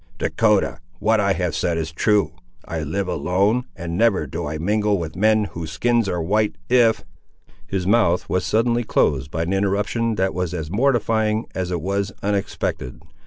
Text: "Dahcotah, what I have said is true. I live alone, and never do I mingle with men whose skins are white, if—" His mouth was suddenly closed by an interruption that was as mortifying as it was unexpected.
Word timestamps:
"Dahcotah, 0.17 0.79
what 0.97 1.19
I 1.19 1.33
have 1.33 1.53
said 1.55 1.77
is 1.77 1.91
true. 1.91 2.31
I 2.65 2.81
live 2.81 3.07
alone, 3.07 3.65
and 3.75 3.99
never 3.99 4.25
do 4.25 4.47
I 4.47 4.57
mingle 4.57 4.97
with 4.97 5.15
men 5.15 5.43
whose 5.51 5.71
skins 5.73 6.09
are 6.09 6.23
white, 6.23 6.55
if—" 6.69 7.03
His 7.67 7.85
mouth 7.85 8.27
was 8.27 8.43
suddenly 8.43 8.83
closed 8.83 9.29
by 9.29 9.43
an 9.43 9.53
interruption 9.53 10.15
that 10.15 10.33
was 10.33 10.55
as 10.55 10.71
mortifying 10.71 11.45
as 11.53 11.69
it 11.69 11.81
was 11.81 12.11
unexpected. 12.23 12.99